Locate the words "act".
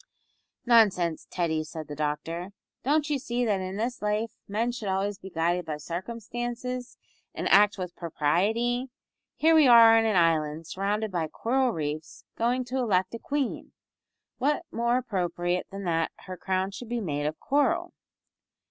7.49-7.77